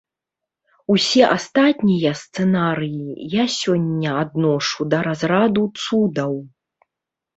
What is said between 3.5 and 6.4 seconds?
сёння адношу да разраду цудаў.